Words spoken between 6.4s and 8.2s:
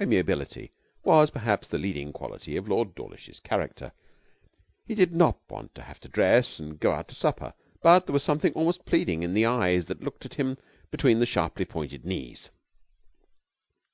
and go out to supper, but there